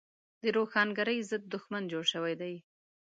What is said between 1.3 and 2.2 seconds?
دښمن جوړ